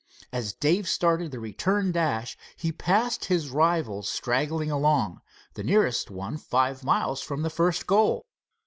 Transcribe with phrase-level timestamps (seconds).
[0.33, 5.21] As Dave started the return dash, he passed his rivals straggling along,
[5.53, 8.25] the nearest one five miles from the first goal.